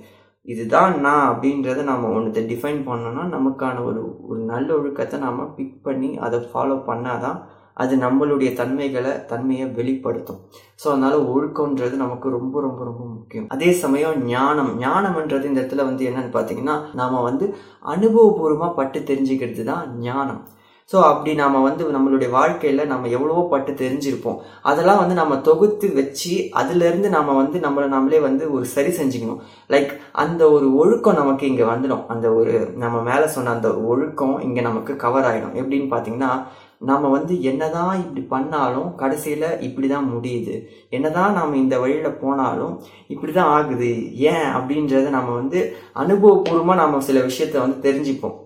[0.53, 6.11] இதுதான் நான் அப்படின்றத நம்ம ஒன்றத்தை டிஃபைன் பண்ணோன்னா நமக்கான ஒரு ஒரு நல்ல ஒழுக்கத்தை நாம் பிக் பண்ணி
[6.27, 7.39] அதை ஃபாலோ பண்ணால் தான்
[7.83, 10.39] அது நம்மளுடைய தன்மைகளை தன்மையை வெளிப்படுத்தும்.
[10.81, 13.47] ஸோ அதனால் ஒழுக்கம்ன்றது நமக்கு ரொம்ப ரொம்ப ரொம்ப முக்கியம்.
[13.55, 17.49] அதே சமயம் ஞானம் ஞானம்ன்றது இந்த இடத்துல வந்து என்னன்னு பார்த்தீங்கன்னா நாம் வந்து
[17.95, 20.43] அனுபவபூர்வமாக பட்டு தெரிஞ்சுக்கிறது தான் ஞானம்.
[20.91, 24.39] ஸோ அப்படி நாம் வந்து நம்மளுடைய வாழ்க்கையில் நம்ம எவ்வளவோ பட்டு தெரிஞ்சிருப்போம்.
[24.63, 29.41] அதெல்லாம் வந்து நம்ம தொகுத்து வச்சு அதுலேருந்து நம்ம வந்து நம்மளை நம்மளே வந்து ஒரு சரி செஞ்சுக்கணும்.
[29.71, 32.07] லைக் அந்த ஒரு ஒழுக்கம் நமக்கு இங்கே வந்துடும்.
[32.07, 36.33] அந்த ஒரு நம்ம மேலே சொன்ன அந்த ஒரு ஒழுக்கம் இங்கே நமக்கு கவர் ஆகிடும் எப்படின்னு பார்த்தீங்கன்னா
[36.79, 40.57] நாம் வந்து என்னதான் இப்படி பண்ணாலும் கடைசியில் இப்படி தான் முடியுது.
[40.91, 42.75] என்னதான் நாம் இந்த வழியில் போனாலும்
[43.09, 43.93] இப்படி தான் ஆகுது.
[44.33, 44.49] ஏன்?
[44.59, 45.61] அப்படின்றத நம்ம வந்து
[45.95, 48.37] அனுபவபூர்வமாக நம்ம சில விஷயத்த வந்து தெரிஞ்சுப்போம்.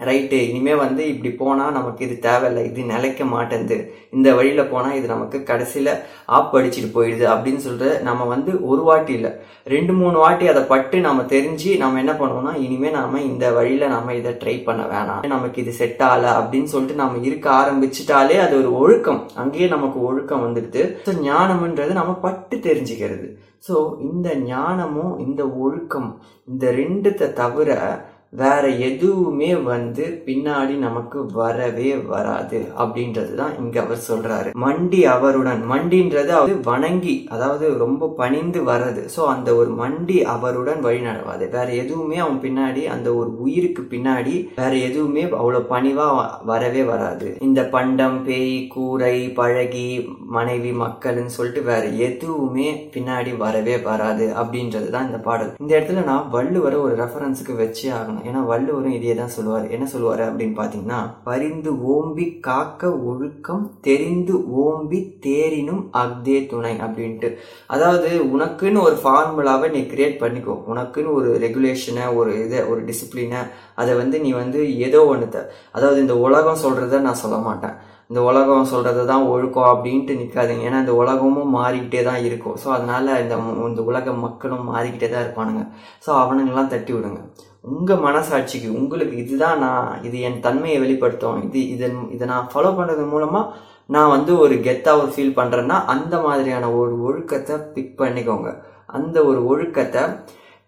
[0.00, 3.76] ரைட்டு இனிமேல் வந்து இப்படி போனால் நமக்கு இது தேவையில்லை இது நிலைக்க மாட்டேங்குது
[4.16, 5.90] இந்த வழியில் போனால் இது நமக்கு கடைசியில்
[6.36, 9.30] ஆப் அடிச்சிட்டு போயிடுது அப்படின்னு சொல்லிட்டு நம்ம வந்து ஒரு வாட்டி இல்லை.
[9.74, 14.14] ரெண்டு மூணு வாட்டி அதை பட்டு நம்ம தெரிஞ்சு நம்ம என்ன பண்ணுவோம்னா இனிமேல் நாம் இந்த வழியில் நம்ம
[14.20, 15.22] இதை ட்ரை பண்ண வேணாம்.
[15.34, 19.20] நமக்கு இது செட் ஆகலை அப்படின்னு சொல்லிட்டு நம்ம இருக்க ஆரம்பிச்சிட்டாலே அது ஒரு ஒழுக்கம்.
[19.42, 20.84] அங்கேயே நமக்கு ஒழுக்கம் வந்துடுது.
[21.08, 23.28] ஸோ ஞானம்ன்றது நம்ம பட்டு தெரிஞ்சுக்கிறது.
[23.68, 23.76] ஸோ
[24.08, 26.10] இந்த ஞானமும் இந்த ஒழுக்கம்
[26.50, 27.70] இந்த ரெண்டுத்தை தவிர
[28.40, 34.48] வேற எதுவுமே வந்து பின்னாடி நமக்கு வரவே வராது அப்படின்றது தான் இங்க அவர் சொல்றாரு.
[34.64, 39.02] மண்டி அவருடன் மண்டின்றது அவர் வணங்கி அதாவது ரொம்ப பணிந்து வர்றது.
[39.16, 41.44] ஸோ அந்த ஒரு மண்டி அவருடன் வழி நடவாது.
[41.56, 46.08] வேற எதுவுமே அவன் பின்னாடி அந்த ஒரு உயிருக்கு பின்னாடி வேற எதுவுமே அவ்வளவு பணிவா
[46.52, 47.30] வரவே வராது.
[47.48, 49.86] இந்த பண்டம் பேய் கூரை பழகி
[50.38, 55.54] மனைவி மக்கள்னு சொல்லிட்டு வேற எதுவுமே பின்னாடி வரவே வராது அப்படின்றது தான் இந்த பாடல்.
[55.62, 58.22] இந்த இடத்துல நான் வள்ளுவரை ஒரு ரெஃபரன்ஸுக்கு வச்சே ஆகணும்.
[58.28, 59.66] ஏன்னா வள்ளுவரும் இதையே தான் சொல்லுவார்.
[59.74, 67.30] என்ன சொல்லுவார் அப்படின்னு பார்த்தீங்கன்னா பரிந்து ஓம்பி காக்க ஒழுக்கம் தெரிந்து ஓம்பி தேரினும் அக்தே துணை அப்படின்ட்டு.
[67.76, 70.56] அதாவது உனக்குன்னு ஒரு ஃபார்முலாவை நீ கிரியேட் பண்ணிக்கோ.
[70.72, 73.42] உனக்குன்னு ஒரு ரெகுலேஷனை ஒரு இதை ஒரு டிசிப்ளினை
[73.82, 77.76] அதை வந்து நீ வந்து ஏதோ ஒன்றுத்த அதாவது இந்த உலகம் சொல்கிறத நான் சொல்ல மாட்டேன்.
[78.10, 82.56] இந்த உலகம் சொல்கிறது தான் ஒழுக்கம் அப்படின்ட்டு நிற்காதுங்க ஏன்னா இந்த உலகமும் மாறிக்கிட்டே தான் இருக்கும்.
[82.62, 83.36] ஸோ அதனால் இந்த
[83.70, 85.62] இந்த உலக மக்களும் மாறிக்கிட்டே தான் இருப்பானுங்க.
[86.04, 87.20] ஸோ அவனுங்கெல்லாம் தட்டி விடுங்க.
[87.72, 91.38] உங்கள் மனசாட்சிக்கு உங்களுக்கு இதுதான் நான் இது என் தன்மையை வெளிப்படுத்தும்.
[91.46, 93.52] இது இதன் இதை நான் ஃபாலோ பண்ணுறது மூலமாக
[93.94, 98.50] நான் வந்து ஒரு கெத்தாக ஒரு ஃபீல் பண்ணுறேன்னா அந்த மாதிரியான ஒரு ஒழுக்கத்தை பிக் பண்ணிக்கோங்க.
[98.98, 100.02] அந்த ஒரு ஒழுக்கத்தை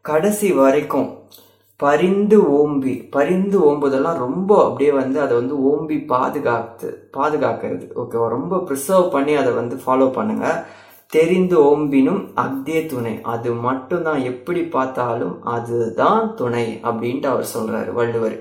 [0.05, 1.11] கடைசி வரைக்கும்
[1.81, 7.87] பரிந்து ஓம்பி பரிந்து ஓம்புதெல்லாம் ரொம்ப அப்படியே வந்து அதை வந்து ஓம்பி பாதுகாத்து பாதுகாக்கிறது.
[8.03, 10.59] ஓகே ரொம்ப ப்ரிசர்வ் பண்ணி அதை வந்து ஃபாலோ பண்ணுங்கள்
[11.13, 13.13] தெரிந்து ஓம்பினும் அக்தே துணை.
[13.35, 18.37] அது மட்டும்தான் எப்படி பார்த்தாலும் அதுதான் துணை அப்படின்ட்டு அவர் சொல்றாரு வள்ளுவர்.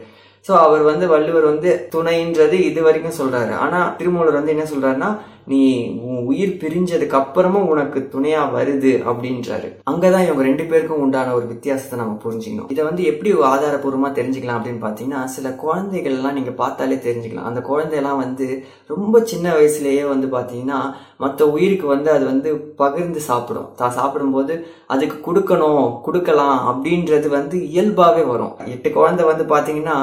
[0.48, 3.54] ஸோ அவர் வந்து வள்ளுவர் வந்து துணைன்றது இது வரைக்கும் சொல்றாரு.
[3.66, 5.10] ஆனா திருமூலர் வந்து என்ன சொல்றாருன்னா
[5.48, 5.60] நீ
[6.08, 9.68] உன் உயிர் பிரிஞ்சதுக்கு அப்புறமும் உனக்கு துணையா வருது அப்படின்றாரு.
[9.92, 12.70] அங்கதான் இவங்க ரெண்டு பேருக்கும் உண்டான ஒரு வித்தியாசத்தை நம்ம புரிஞ்சுக்கணும்.
[12.74, 17.50] இதை வந்து எப்படி ஆதாரபூர்வமா தெரிஞ்சுக்கலாம் அப்படின்னு பாத்தீங்கன்னா சில குழந்தைகள் எல்லாம் நீங்க பார்த்தாலே தெரிஞ்சுக்கலாம்.
[17.52, 18.48] அந்த குழந்தையெல்லாம் வந்து
[18.94, 20.80] ரொம்ப சின்ன வயசுலயே வந்து பாத்தீங்கன்னா
[21.24, 22.50] மற்ற உயிருக்கு வந்து அது வந்து
[22.82, 23.70] பகிர்ந்து சாப்பிடும்.
[23.82, 24.54] தான் சாப்பிடும்போது
[24.94, 28.52] அதுக்கு கொடுக்கணும் கொடுக்கலாம் அப்படின்றது வந்து இயல்பாவே வரும்.
[28.74, 29.98] எட்டு குழந்தை வந்து பாத்தீங்கன்னா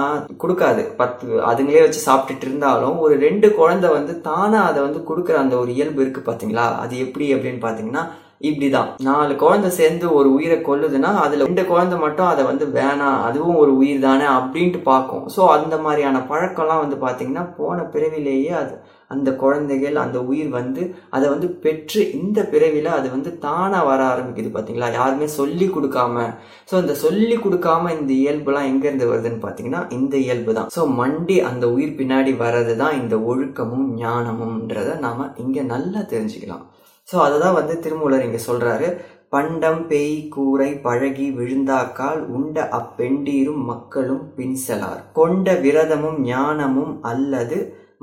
[0.45, 0.85] கொடுக்காது.
[1.03, 5.55] பத்து அதுங்களே வச்சு சாப்பிட்டுட்டு இருந்தாலும் ஒரு ரெண்டு குழந்தை வந்து தானா அதை வந்து கொடுக்க கொடுக்குற அந்த
[5.63, 6.67] ஒரு இயல்பு இருக்கு பாத்தீங்களா?
[6.83, 8.05] அது எப்படி அப்படின்னு பாத்தீங்கன்னா
[8.49, 8.89] இப்படிதான்.
[9.09, 13.73] நாலு குழந்தை சேர்ந்து ஒரு உயிரை கொல்லுதுன்னா அதுல ரெண்டு குழந்தை மட்டும் அதை வந்து வேணாம் அதுவும் ஒரு
[13.81, 15.25] உயிர் தானே அப்படின்ட்டு பார்க்கும்.
[15.35, 18.75] ஸோ அந்த மாதிரியான பழக்கம்லாம் வந்து பாத்தீங்கன்னா போன பிறவிலேயே அது
[19.15, 20.83] அந்த குழந்தைகள் அந்த உயிர் வந்து
[21.17, 26.27] அதை வந்து பெற்று இந்த பிறவியில் அது வந்து தானாக வர ஆரம்பிக்குது பார்த்தீங்களா யாருமே சொல்லி கொடுக்காம.
[26.71, 30.71] ஸோ இந்த சொல்லி கொடுக்காம இந்த இயல்புலாம் எங்கேருந்து வருதுன்னு பார்த்தீங்கன்னா இந்த இயல்பு தான்.
[30.77, 36.65] ஸோ மண்டி அந்த உயிர் பின்னாடி வர்றது தான் இந்த ஒழுக்கமும் ஞானமும்ன்றத நாம் இங்கே நல்லா தெரிஞ்சுக்கலாம்.
[37.09, 38.89] ஸோ அதை தான் வந்து திருமூலர் இங்கே சொல்கிறாரு
[39.35, 45.01] பண்டம் பேய் கூரை பழகி விழுந்தாக்கால் உண்ட அப்பெண்டீரும் மக்களும் பின்சலார்.
[45.19, 47.59] கொண்ட விரதமும் ஞானமும் அல்லது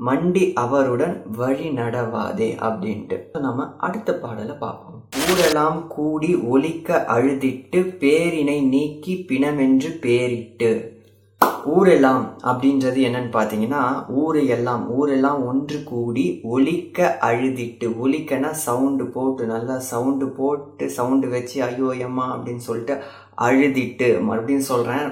[0.06, 3.16] மண்டி அவருடன் வழி நடவாதே அப்படின்ட்டு.
[3.46, 5.00] நம்ம அடுத்த பாடலை பார்ப்போம்.
[5.22, 10.70] ஊரெல்லாம் கூடி ஒலிக்க அழுதிட்டு பேரினை நீக்கி பிணமென்று பேரிட்டு.
[11.74, 13.82] ஊரெல்லாம் அப்படின்றது என்னன்னு பார்த்தீங்கன்னா
[14.20, 21.58] ஊர் எல்லாம் ஊரெல்லாம் ஒன்று கூடி ஒலிக்க அழுதிட்டு ஒலிக்கனா சவுண்டு போட்டு நல்லா சவுண்டு போட்டு சவுண்டு வச்சு
[21.62, 22.96] ஐயோ எம்மா அப்படின்னு சொல்லிட்டு
[23.48, 25.10] அழுதிட்டு மறுபடியும் சொல்கிறேன்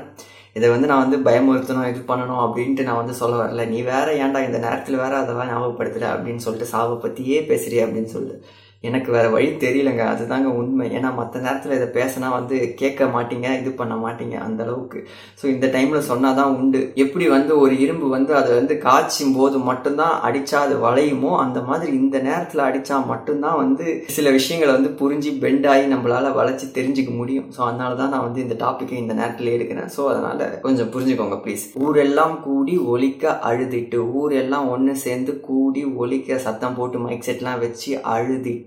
[0.58, 3.64] இதை வந்து நான் வந்து பயமுறுத்தணும் இது பண்ணணும் அப்படின்ட்டு நான் வந்து சொல்ல வரல.
[3.72, 8.38] நீ வேற ஏன்டா இந்த நேரத்தில் வேற அதெல்லாம் ஞாபகப்படுத்துற அப்படின்னு சொல்லிட்டு சாவை பற்றியே பேசுறிய அப்படின்னு சொல்லிட்டு
[8.84, 10.02] எனக்கு வேறு வழி தெரியலங்க.
[10.12, 10.84] அதுதாங்க உண்மை.
[10.96, 15.00] ஏன்னா மற்ற நேரத்தில் இதை பேசினா வந்து கேட்க மாட்டீங்க இது பண்ண மாட்டீங்க அந்த அளவுக்கு.
[15.40, 16.80] ஸோ இந்த டைமில் சொன்னால் தான் உண்டு.
[17.04, 21.90] எப்படி வந்து ஒரு இரும்பு வந்து அதை வந்து காய்ச்சும் போது மட்டும்தான் அடித்தா அது வளையுமோ அந்த மாதிரி
[22.02, 23.86] இந்த நேரத்தில் அடித்தா மட்டும்தான் வந்து
[24.18, 27.48] சில விஷயங்களை வந்து புரிஞ்சு பெண்டாகி ஆகி வளைச்சி வளைச்சு தெரிஞ்சுக்க முடியும்.
[27.56, 29.90] ஸோ அதனால தான் நான் வந்து இந்த டாப்பிக்கை இந்த நேரத்தில் எடுக்கிறேன்.
[29.96, 36.78] ஸோ அதனால் கொஞ்சம் புரிஞ்சுக்கோங்க ப்ளீஸ் ஊரெல்லாம் கூடி ஒலிக்க அழுதிட்டு ஊரெல்லாம் ஒன்று சேர்ந்து கூடி ஒலிக்க சத்தம்
[36.80, 38.66] போட்டு மைக் செட்லாம் வச்சு அழுதிட்டு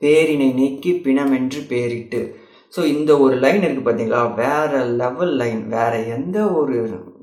[0.00, 2.20] பேரினை நீக்கி பிணமென்று பேரிட்டு.
[2.72, 4.20] ஸோ இந்த ஒரு லைன் இருக்குது பார்த்தீங்களா?
[4.34, 6.76] வேற லெவல் லைன் வேறு எந்த ஒரு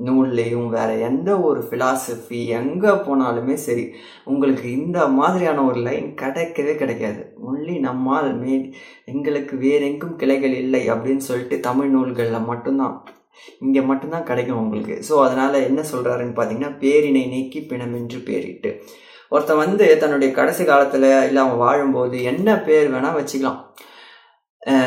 [0.08, 3.86] நூல்லையும் வேற எந்த ஒரு ஃபிலாசபி எங்கே போனாலுமே சரி
[4.24, 7.22] உங்களுக்கு இந்த மாதிரியான ஒரு லைன் கிடைக்கவே கிடைக்காது.
[7.50, 8.54] ஒன்லி நம்மால் மே
[9.06, 12.96] எங்களுக்கு வேறெங்கும் கிளைகள் இல்லை அப்படின்னு சொல்லிட்டு தமிழ் நூல்களில் மட்டும்தான்
[13.60, 14.96] இங்கே மட்டும்தான் கிடைக்கும் உங்களுக்கு.
[15.10, 18.72] ஸோ அதனால் என்ன சொல்கிறாருன்னு பார்த்தீங்கன்னா பேரினை நீக்கி பிணமென்று பேரிட்டு.
[19.32, 23.60] ஒருத்தன் வந்து தன்னுடைய கடைசி காலத்தில் இல்லை அவன் வாழும்போது என்ன பேர் வேணால் வச்சுக்கலாம்.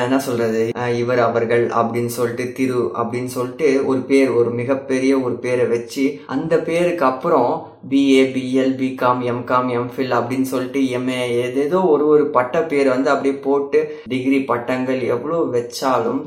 [0.04, 0.62] என்ன சொல்கிறது
[0.96, 6.56] இவர் அவர்கள் அப்படின்னு சொல்லிட்டு திரு அப்படின்னு சொல்லிட்டு ஒரு பேர் ஒரு மிகப்பெரிய ஒரு பேரை வச்சு அந்த
[6.58, 7.52] பேருக்கு அப்புறம்
[7.88, 13.36] BA BL BCom MCom MPhil அப்படின்னு சொல்லிட்டு எம்ஏ ஏதேதோ ஒரு ஒரு பட்ட பேர் வந்து அப்படியே
[13.38, 16.20] போட்டு டிகிரி பட்டங்கள் எவ்வளோ வச்சாலும்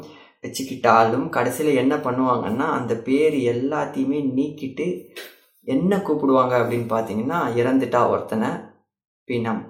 [0.43, 4.87] வச்சுக்கிட்டாலும் கடைசியில் என்ன பண்ணுவாங்கன்னா அந்த பேர் எல்லாத்தையுமே நீக்கிட்டு
[5.73, 8.49] என்ன கூப்பிடுவாங்க அப்படின்னு பார்த்தீங்கன்னா இறந்துட்டா ஒருத்தனை
[9.27, 9.63] பிணம்.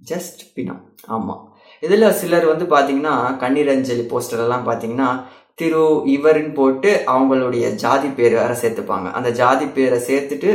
[0.00, 0.82] ஜஸ்ட் பிணம்.
[1.16, 1.42] ஆமாம்
[1.84, 5.08] இதில் சிலர் வந்து பார்த்தீங்கன்னா கண்ணீரஞ்சலி போஸ்டர் எல்லாம் பார்த்தீங்கன்னா
[5.60, 5.82] திரு
[6.14, 9.08] இவருன்னு போட்டு அவங்களுடைய ஜாதி பேர் வேற சேர்த்துப்பாங்க.
[9.18, 10.50] அந்த ஜாதி பேரை சேர்த்துட்டு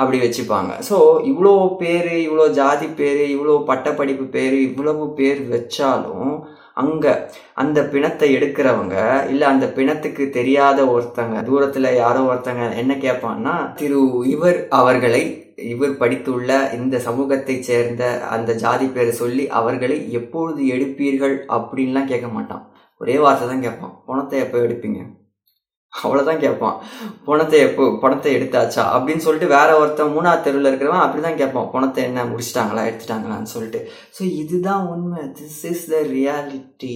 [0.00, 0.72] அப்படி வச்சுப்பாங்க.
[0.88, 0.96] ஸோ
[1.30, 1.52] இவ்வளோ
[1.82, 6.32] பேர் இவ்வளோ ஜாதி பேர் இவ்வளோ பட்டப்படிப்பு பேர் இவ்வளவு பேர் வச்சாலும்
[6.74, 7.12] அங்கே
[7.54, 8.96] அந்த பிணத்தை எடுக்கிறவங்க
[9.28, 15.22] இல்லை அந்த பிணத்துக்கு தெரியாத ஒருத்தங்க தூரத்தில் யாரோ ஒருத்தங்க என்ன கேட்பான்னா திரு இவர் அவர்களை
[15.72, 22.62] இவர் படித்துள்ள இந்த சமூகத்தை சேர்ந்த அந்த ஜாதி பேரை சொல்லி அவர்களை எப்பொழுது எடுப்பீர்கள் அப்படின்லாம் கேட்க மாட்டான்.
[23.00, 23.94] ஒரே வார்த்தை தான் கேட்பான்.
[24.06, 25.00] பணத்தை எப்போ எடுப்பீங்க?
[25.92, 26.76] அவ்வளோதான் கேட்பான்.
[27.24, 28.82] பணத்தை எப்போ பணத்தை எடுத்தாச்சா?
[28.96, 31.72] அப்படின்னு சொல்லிட்டு வேற ஒருத்தன் மூணாவது தெருவில் இருக்கிறவன் அப்படிதான் கேட்பான்.
[31.72, 33.80] பணத்தை என்ன முடிச்சிட்டாங்களா எடுத்துட்டாங்களான்னு சொல்லிட்டு.
[34.18, 35.22] ஸோ இதுதான் உண்மை.
[35.40, 36.94] திஸ் இஸ் த ரியாலிட்டி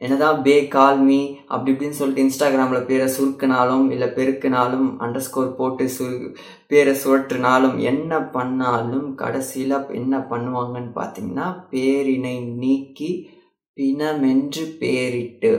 [0.00, 5.84] என்னதான் பே கால் மீ அப்படி இப்படின்னு சொல்லிட்டு இன்ஸ்டாகிராமில் பேரை சுருக்கினாலும் இல்லை பெருக்கினாலும் அண்டர் ஸ்கோர் போட்டு
[5.96, 6.28] சுரு
[6.66, 13.10] பேரை சுழற்றினாலும் என்ன பண்ணாலும் கடைசியில் என்ன பண்ணுவாங்கன்னு பார்த்தீங்கன்னா பேரினை நீக்கி
[13.76, 15.52] பிணமென்று பேரிட்டு.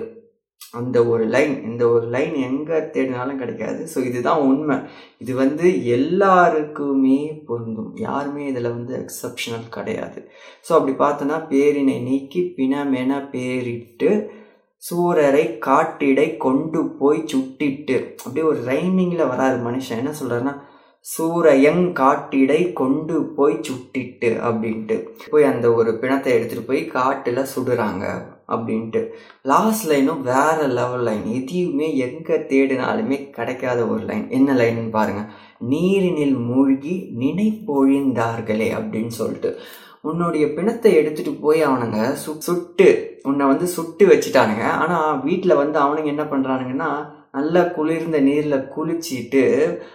[0.73, 3.81] அந்த ஒரு லைன் இந்த ஒரு லைன் எங்கே தேடினாலும் கிடைக்காது.
[3.93, 4.77] ஸோ இதுதான் உண்மை.
[5.17, 7.91] இது வந்து எல்லாருக்குமே பொருந்தும்.
[7.95, 10.19] யாருமே இதில் வந்து எக்ஸப்ஷனல் கிடையாது.
[10.67, 14.11] ஸோ அப்படி பார்த்தோன்னா பேரினை நீக்கி பிணமென பேரிட்டு
[14.83, 17.97] சூரரை காட்டிடை கொண்டு போய் சுட்டிட்டு.
[18.23, 20.01] அப்படியே ஒரு ரைமிங்கில் வராரு மனுஷன்.
[20.03, 20.55] என்ன சொல்றாருன்னா
[21.05, 24.97] சூரையங் காட்டிடை கொண்டு போய் சுட்டிட்டு அப்படின்ட்டு.
[25.31, 28.05] போய் அந்த ஒரு பிணத்தை எடுத்துகிட்டு போய் காட்டில் சுடுறாங்க.
[28.49, 29.01] அப்படின்ட்டு.
[29.41, 35.29] லாஸ்ட் லைனும் வேறு லெவல் லைன் எதையுமே எங்கே தேடினாலுமே கிடைக்காத ஒரு லைன் என்ன லைன்னு பாருங்கள்
[35.67, 39.51] நீரினில் மூழ்கி நினைப்பொழிந்தார்களே அப்படின்னு சொல்லிட்டு.
[40.03, 42.87] உன்னுடைய பிணத்தை எடுத்துட்டு போய் அவனுங்க சு சுட்டு
[43.23, 44.65] உன்னை வந்து சுட்டு வச்சுட்டானுங்க.
[44.83, 46.91] ஆனால் வீட்டில் வந்து அவனுங்க என்ன பண்ணுறானுங்கன்னா
[47.33, 49.43] நல்லா குளிர்ந்த நீரில் குளிச்சிட்டு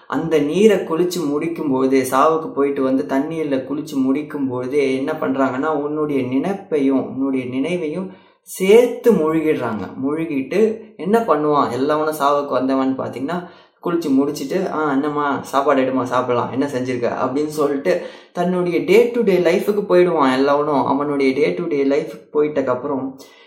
[0.06, 6.20] அந்த நீரை குளிச்சு முடிக்கும் போதே சாவுக்கு போயிட்டு வந்து தண்ணீரில் குளிச்சு முடிக்கும் போதே என்ன பண்ணுறாங்கன்னா உன்னுடைய
[6.34, 8.06] நினைப்பையும் உன்னுடைய நினைவையும்
[8.48, 9.84] சேர்த்து முழுகிடுறாங்க.
[10.04, 10.60] முழுகிட்டு
[10.96, 11.70] என்ன பண்ணுவான்?
[11.70, 13.38] எல்லாவனும் சாவுக்கு வந்தவன் பார்த்தீங்கன்னா
[13.84, 16.52] குளிச்சு முடிச்சுட்டு ஆ என்னம்மா சாப்பாடு எடுமா சாப்பிடலாம்.
[16.52, 17.08] என்ன செஞ்சிருக்க?
[17.24, 17.92] அப்படின்னு சொல்லிட்டு
[18.32, 20.84] தன்னுடைய டே டு டே லைஃபுக்கு போயிடுவான் எல்லாவனும்.
[20.86, 23.04] அவனுடைய டே டு டே லைஃபுக்கு போயிட்டக்கப்புறம்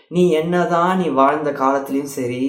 [0.08, 2.44] நீ என்னதான் நீ வாழ்ந்த காலத்துலேயும் சரி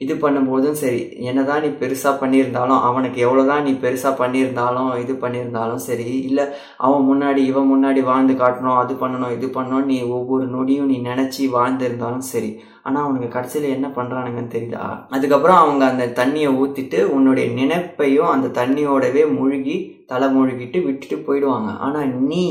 [0.00, 6.04] இது பண்ணும்போதும் சரி என்னதான் நீ பெருசாக பண்ணியிருந்தாலும் அவனுக்கு எவ்வளோதான் நீ பெருசாக பண்ணியிருந்தாலும் இது பண்ணியிருந்தாலும் சரி
[6.20, 6.44] இல்லை
[6.76, 11.48] அவன் முன்னாடி இவன் முன்னாடி வாழ்ந்து காட்டணும் அது பண்ணணும் இது பண்ணணும் நீ ஒவ்வொரு நொடியும் நீ நினச்சி
[11.48, 12.50] வாழ்ந்திருந்தாலும் சரி.
[12.82, 14.84] ஆனால் அவனுக்கு கடைசியில் என்ன பண்ணுறானுங்கன்னு தெரியுதா?
[15.08, 21.78] அதுக்கப்புறம் அவங்க அந்த தண்ணியை ஊற்றிட்டு உன்னுடைய நினைப்பையும் அந்த தண்ணியோடவே முழுகி தலை முழுகிட்டு விட்டுட்டு போயிடுவாங்க.
[21.78, 22.46] ஆனால் நீ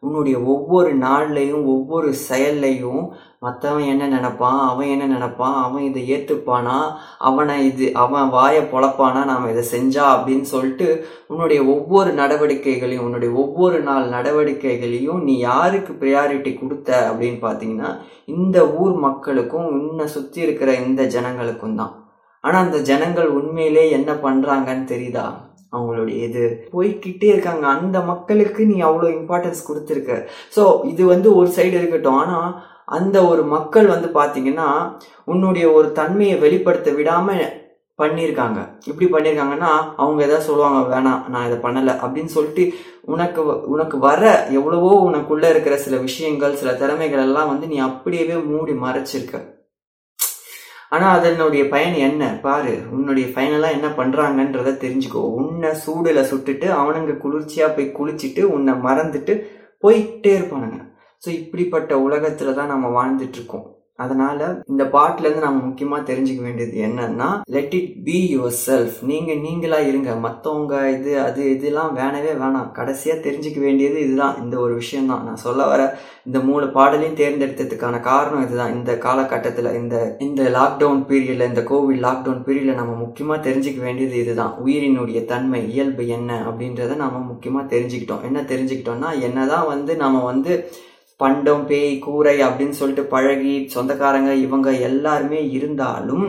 [0.00, 3.02] உன்னுடைய ஒவ்வொரு நாள்லையும் ஒவ்வொரு செயல்லையும்
[3.44, 6.76] மற்றவன் என்ன நினைப்பான் அவன் என்ன நினைப்பான் அவன் இதை ஏற்றுப்பானா
[7.28, 10.88] அவனை இது அவன் வாயை பொழப்பானா நாம் இதை செஞ்சா அப்படின்னு சொல்லிட்டு
[11.32, 17.90] உன்னுடைய ஒவ்வொரு நடவடிக்கைகளையும் உன்னுடைய ஒவ்வொரு நாள் நடவடிக்கைகளையும் நீ யாருக்கு ப்ரையாரிட்டி கொடுத்த அப்படின்னு பார்த்தீங்கன்னா
[18.34, 21.92] இந்த ஊர் மக்களுக்கும் உன்னை சுற்றி இருக்கிற இந்த ஜனங்களுக்கும் தான்.
[22.44, 25.26] ஆனால் அந்த ஜனங்கள் உண்மையிலே என்ன பண்ணுறாங்கன்னு தெரியுதா?
[25.74, 26.42] அவங்களுடைய இது.
[26.72, 27.64] போய்கிட்டே இருக்காங்க.
[27.76, 30.12] அந்த மக்களுக்கு நீ அவ்வளோ இம்பார்ட்டன்ஸ் கொடுத்துருக்க.
[30.56, 32.20] ஸோ இது வந்து ஒரு சைடு இருக்கட்டும்.
[32.22, 32.50] ஆனால்
[32.84, 34.68] அந்த ஒரு மக்கள் வந்து பார்த்தீங்கன்னா
[35.24, 37.44] உன்னுடைய ஒரு தன்மையை வெளிப்படுத்த விடாமல்
[37.98, 39.70] பண்ணியிருக்காங்க இப்படி பண்ணியிருக்காங்கன்னா
[40.02, 41.92] அவங்க எதாவது சொல்லுவாங்க வேணாம் நான் இதை பண்ணலை.
[42.04, 42.64] அப்படின்னு சொல்லிட்டு
[43.12, 43.42] உனக்கு
[43.74, 44.22] உனக்கு வர
[44.58, 49.52] எவ்வளவோ உனக்குள்ளே இருக்கிற சில விஷயங்கள் சில திறமைகள் எல்லாம் வந்து நீ அப்படியே மூடி மறைச்சிருக்க.
[50.90, 52.24] ஆனால் அதனுடைய பயன் என்ன?
[52.42, 55.22] பாரு உன்னுடைய பயனெல்லாம் என்ன பண்ணுறாங்கன்றத தெரிஞ்சுக்கோ.
[55.40, 59.36] உன்னை சூடில் சுட்டுட்டு அவனுங்க குளிர்ச்சியாக போய் குளிச்சுட்டு உன்னை மறந்துட்டு
[59.84, 60.80] போயிட்டே இருப்பானுங்க.
[61.24, 63.68] ஸோ இப்படிப்பட்ட உலகத்தில் தான் நம்ம வாழ்ந்துட்டுருக்கோம்.
[64.02, 69.42] அதனால் அதனால இந்த பாட்டிலேருந்து நம்ம முக்கியமாக தெரிஞ்சுக்க வேண்டியது என்னன்னா let it be yourself நீங்கள்
[69.44, 70.10] நீங்களா இருங்க.
[70.24, 72.72] மற்றவங்க இது அது இதெல்லாம் வேணவே வேணாம்.
[72.78, 74.38] கடைசியாக தெரிஞ்சுக்க வேண்டியது இதுதான்.
[74.42, 75.82] இந்த ஒரு விஷயந்தான் நான் சொல்ல வர
[76.28, 78.74] இந்த மூணு பாடலையும் தேர்ந்தெடுத்ததுக்கான காரணம் இதுதான்.
[78.78, 84.56] இந்த காலகட்டத்தில் இந்த இந்த லாக்டவுன் பீரியடில் இந்த கோவிட் லாக்டவுன் பீரியடில் நம்ம முக்கியமாக தெரிஞ்சுக்க வேண்டியது இதுதான்.
[84.64, 88.26] உயிரினுடைய தன்மை இயல்பு என்ன அப்படின்றத நம்ம முக்கியமாக தெரிஞ்சுக்கிட்டோம்.
[88.30, 90.54] என்ன தெரிஞ்சுக்கிட்டோம்னா என்னதான் வந்து நம்ம வந்து
[91.20, 96.28] பண்டம் பேய் கூரை அப்படின்னு சொல்லிட்டு பழகி சொந்தக்காரங்க இவங்க எல்லாருமே இருந்தாலும்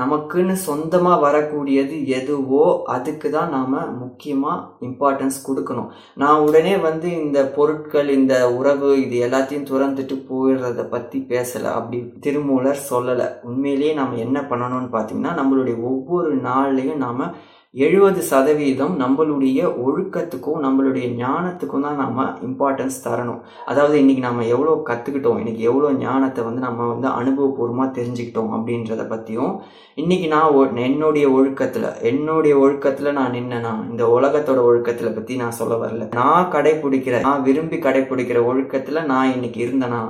[0.00, 2.62] நமக்குன்னு சொந்தமாக வரக்கூடியது எதுவோ
[2.94, 5.90] அதுக்கு தான் நாம் முக்கியமாக இம்பார்ட்டன்ஸ் கொடுக்கணும்.
[6.22, 12.80] நான் உடனே வந்து இந்த பொருட்கள் இந்த உறவு இது எல்லாத்தையும் துறந்துட்டு போயிடுறத பற்றி பேசலை அப்படி திருமூலர்
[12.92, 13.28] சொல்லலை.
[13.48, 17.24] உண்மையிலேயே நம்ம என்ன பண்ணணும்னு பார்த்தீங்கன்னா நம்மளுடைய ஒவ்வொரு நாள்லையும் நாம்
[17.74, 23.38] எழுபது சதவீதம் நம்மளுடைய ஒழுக்கத்துக்கும் நம்மளுடைய ஞானத்துக்கும் தான் நம்ம இம்பார்ட்டன்ஸ் தரணும்.
[23.66, 29.54] அதாவது இன்றைக்கி நம்ம எவ்வளோ கற்றுக்கிட்டோம் இன்றைக்கி எவ்வளோ ஞானத்தை வந்து நம்ம வந்து அனுபவபூர்வமாக தெரிஞ்சுக்கிட்டோம் அப்படின்றத பற்றியும்
[29.98, 35.74] இன்றைக்கி நான் ஒ- என்னுடைய ஒழுக்கத்தில் என்னுடைய ஒழுக்கத்தில் நான் நின்னேனா இந்த உலகத்தோட ஒழுக்கத்தில் பற்றி நான் சொல்ல
[35.76, 36.10] வரல.
[36.14, 40.02] நான் கடைப்பிடிக்கிற நான் விரும்பி கடைப்பிடிக்கிற ஒழுக்கத்தில் நான் இன்னைக்கு இருந்தேனா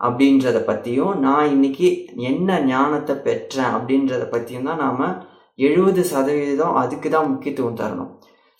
[0.00, 1.88] அப்படின்றத பற்றியும் நான் இன்னைக்கு
[2.26, 5.06] என்ன ஞானத்தை பெற்றேன் அப்படின்றத பற்றியும் தான் நாம்
[5.58, 8.10] எழுபது சதவீதம் அதுக்கு தான் முக்கியத்துவம் தரணும்.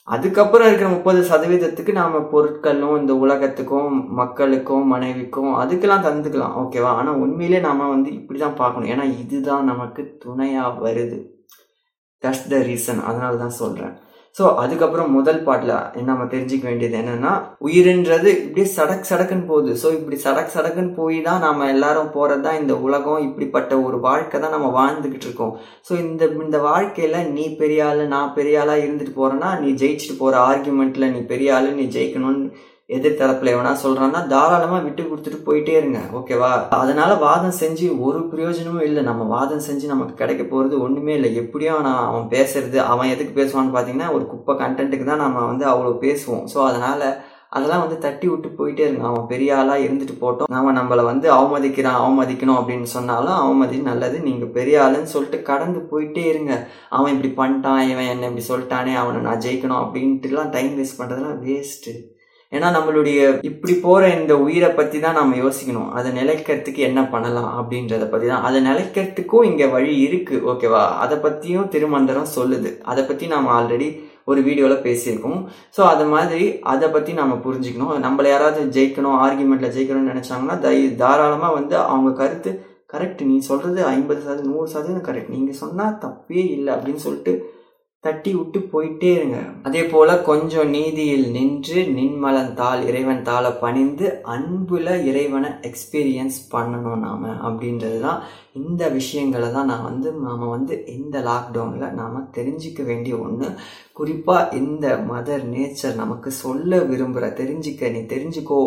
[0.09, 6.91] அதுக்கப்புறம் இருக்கிற முப்பது சதவீதத்துக்கு நாம் பொருட்களும் இந்த உலகத்துக்கும் மக்களுக்கும் மனைவிக்கும் அதுக்கெல்லாம் தந்துக்கலாம் ஓகேவா?
[7.01, 8.91] ஆனால் உண்மையிலே நாம் வந்து இப்படி தான் பார்க்கணும்.
[8.95, 11.19] ஏன்னா இதுதான் நமக்கு துணையாக வருது.
[12.23, 13.97] தட்ஸ் த ரீசன் அதனால தான் சொல்கிறேன்
[14.37, 17.31] ஸோ அதுக்கப்புறம் முதல் பாட்டில் நம்ம தெரிஞ்சுக்க வேண்டியது என்னன்னா
[17.67, 19.71] உயிர்ன்றது இப்படியே சடக் சடக்குன்னு போகுது.
[19.83, 24.41] ஸோ இப்படி சடக் சடக்குன்னு போய் தான் நம்ம எல்லாரும் போகிறது தான் இந்த உலகம் இப்படிப்பட்ட ஒரு வாழ்க்கை
[24.41, 25.55] தான் நம்ம வாழ்ந்துக்கிட்டு இருக்கோம்.
[25.89, 30.39] ஸோ இந்த இந்த வாழ்க்கையில் நீ பெரிய ஆள் நான் பெரிய ஆளாக இருந்துட்டு போகிறேன்னா நீ ஜெயிச்சுட்டு போகிற
[30.51, 32.47] ஆர்குமெண்ட்டில் நீ பெரிய ஆளு நீ ஜெயிக்கணும்னு
[32.91, 36.51] எதிர்த்தரப்புல எவனா சொல்றான்னா தாராளமா விட்டு கொடுத்துட்டு போயிட்டே இருங்க ஓகேவா?
[36.81, 39.03] அதனால வாதம் செஞ்சு ஒரு பிரயோஜனமும் இல்லை.
[39.09, 41.31] நம்ம வாதம் செஞ்சு நமக்கு கிடைக்க போறது ஒண்ணுமே இல்லை.
[41.43, 45.93] எப்படியும் நான் அவன் பேசுறது அவன் எதுக்கு பேசுவான்னு பாத்தீங்கன்னா ஒரு குப்பை கண்டென்ட்டுக்கு தான் நம்ம வந்து அவ்வளோ
[46.07, 46.47] பேசுவோம்.
[46.55, 47.01] ஸோ அதனால
[47.57, 49.05] அதெல்லாம் வந்து தட்டி விட்டு போயிட்டே இருங்க.
[49.11, 50.51] அவன் பெரிய ஆளாக இருந்துட்டு போட்டோம்.
[50.55, 54.19] நாம நம்மளை வந்து அவமதிக்கிறான் அவமதிக்கணும் அப்படின்னு சொன்னாலும் அவமதி நல்லது.
[54.29, 56.55] நீங்கள் பெரிய ஆளுன்னு சொல்லிட்டு கடந்து போயிட்டே இருங்க.
[56.97, 61.95] அவன் இப்படி பண்ணிட்டான் இவன் என்ன இப்படி சொல்லிட்டானே அவனை நான் ஜெயிக்கணும் அப்படின்ட்டுலாம் டைம் வேஸ்ட் பண்ணுறதுலாம் வேஸ்ட்டு
[62.57, 65.89] ஏன்னா நம்மளுடைய இப்படி போற இந்த உயிரை பத்தி தான் நம்ம யோசிக்கணும்.
[65.99, 71.71] அதை நிலைக்கிறதுக்கு என்ன பண்ணலாம் அப்படின்றத பத்தி தான் அதை நிலைக்கிறதுக்கும் இங்க வழி இருக்கு ஓகேவா அதை பத்தியும்
[71.75, 72.73] திருமந்திரம் சொல்லுது.
[72.93, 73.89] அதை பத்தி நாம ஆல்ரெடி
[74.31, 75.41] ஒரு வீடியோவில் பேசியிருக்கோம்.
[75.77, 77.93] ஸோ அது மாதிரி அதை பற்றி நம்ம புரிஞ்சுக்கணும்.
[78.07, 82.53] நம்மளை யாராவது ஜெயிக்கணும் ஆர்குமெண்ட்டில் ஜெயிக்கணும்னு நினச்சாங்கன்னா தை தாராளமாக வந்து அவங்க கருத்து
[82.93, 87.33] கரெக்ட் நீ சொல்கிறது ஐம்பது சதவீதம் நூறு சதவீதம் கரெக்ட் நீங்கள் சொன்னால் தப்பே இல்லை அப்படின்னு சொல்லிட்டு
[88.07, 89.39] தட்டி விட்டு போயிட்டே இருங்க.
[89.69, 97.33] அதே போல கொஞ்சம் நீதியில் நின்று நின்மலன் தாள் இறைவன் தாளை பணிந்து அன்புல இறைவனை எக்ஸ்பீரியன்ஸ் பண்ணணும் நாம
[97.49, 98.21] அப்படின்றது தான்
[98.61, 103.49] இந்த விஷயங்களை தான் நான் வந்து நாம வந்து இந்த லாக்டவுனில் நாம் தெரிஞ்சிக்க வேண்டிய ஒன்று
[103.99, 108.61] குறிப்பாக இந்த மதர் நேச்சர் நமக்கு சொல்ல விரும்புகிற தெரிஞ்சிக்க நீ தெரிஞ்சுக்கோ.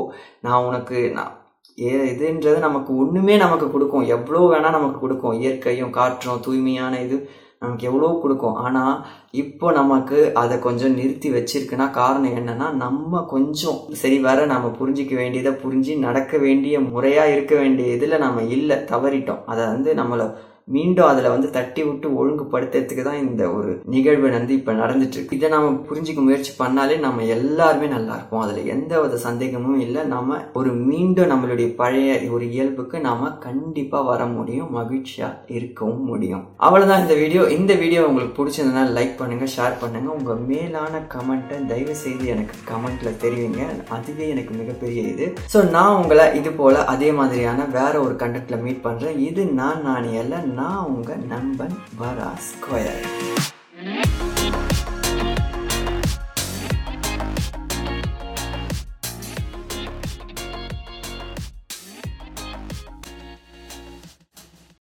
[0.45, 1.33] நான் உனக்கு நான்
[1.77, 4.07] ஏ இதுன்றது நமக்கு ஒன்றுமே நமக்கு கொடுக்கும்.
[4.15, 5.37] எவ்வளோ வேணால் நமக்கு கொடுக்கும்.
[5.41, 7.17] இயற்கையும் காற்றும் தூய்மையான இது.
[7.61, 8.59] நமக்கு எவ்வளோ கொடுக்கும்.
[8.65, 8.93] ஆனால்
[9.41, 15.51] இப்போ நமக்கு அதை கொஞ்சம் நிறுத்தி வச்சிருக்குன்னா காரணம் என்னன்னா நம்ம கொஞ்சம் சரி வர நம்ம புரிஞ்சிக்க வேண்டியதை
[15.63, 19.43] புரிஞ்சு நடக்க வேண்டிய முறையாக இருக்க வேண்டிய இதில் நம்ம இல்லை தவறிட்டோம்.
[19.53, 20.27] அதை வந்து நம்மளை
[20.75, 25.49] மீண்டும் அதில் வந்து தட்டி விட்டு ஒழுங்குபடுத்துறதுக்கு தான் இந்த ஒரு நிகழ்வு வந்து இப்போ நடந்துட்டு இருக்கு இதை
[25.53, 28.43] நம்ம புரிஞ்சிக்க முயற்சி பண்ணாலே நம்ம எல்லாருமே நல்லா இருப்போம்.
[28.45, 30.01] அதில் எந்த வித சந்தேகமும் இல்லை.
[30.15, 34.69] நம்ம ஒரு மீண்டும் நம்மளுடைய பழைய ஒரு இயல்புக்கு நாம கண்டிப்பாக வர முடியும்.
[34.79, 36.43] மகிழ்ச்சியாக இருக்கவும் முடியும்.
[36.67, 37.43] அவ்வளோதான் இந்த வீடியோ.
[37.57, 40.09] இந்த வீடியோ உங்களுக்கு பிடிச்சிருந்ததுனா லைக் பண்ணுங்க ஷேர் பண்ணுங்க.
[40.17, 43.63] உங்க மேலான கமெண்ட்டை தயவு செய்து எனக்கு கமெண்ட்ல தெரிவிங்க.
[43.97, 45.27] அதுவே எனக்கு மிகப்பெரிய இது.
[45.55, 49.19] ஸோ நான் உங்களை இது போல அதே மாதிரியான வேற ஒரு கண்டென்ட்ல மீட் பண்றேன்.
[49.29, 53.03] இது நான் நானே அல்ல நான் உங்கள் நண்பன் வரா ஸ்கொயர்